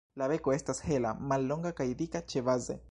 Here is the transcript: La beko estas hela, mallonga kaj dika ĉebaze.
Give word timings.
La 0.19 0.27
beko 0.31 0.53
estas 0.55 0.81
hela, 0.87 1.11
mallonga 1.33 1.75
kaj 1.83 1.89
dika 2.03 2.25
ĉebaze. 2.35 2.79